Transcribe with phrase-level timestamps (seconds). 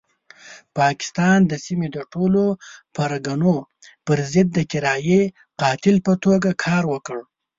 [0.77, 2.43] پاکستان د سیمې د ټولو
[2.95, 3.55] پرګنو
[4.05, 5.21] پرضد د کرایي
[5.61, 7.17] قاتل په توګه کار وکړ.